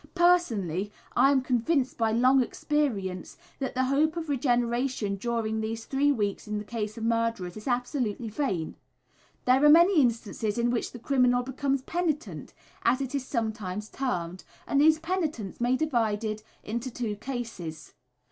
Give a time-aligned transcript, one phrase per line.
[0.15, 6.47] Personally, I am convinced by long experience, that the hope of regeneration during three weeks
[6.47, 8.73] in the case of murderers is absolutely vain.
[9.45, 14.43] There are many instances in which the criminal becomes "penitent," as it is sometimes termed,
[14.65, 17.93] and these penitents may be divided into two classes.